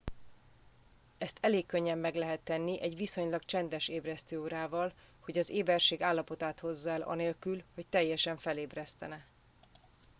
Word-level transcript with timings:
ezt 1.17 1.37
elég 1.41 1.65
könnyen 1.65 1.97
meg 1.97 2.15
lehet 2.15 2.43
tenni 2.43 2.81
egy 2.81 2.95
viszonylag 2.95 3.43
csendes 3.43 3.87
ébresztőórával 3.87 4.93
hogy 5.19 5.37
az 5.37 5.49
éberség 5.49 6.01
állapotát 6.01 6.59
hozza 6.59 6.89
el 6.89 7.01
anélkül 7.01 7.63
hogy 7.75 7.85
teljesen 7.89 8.37
felébresztene 8.37 9.25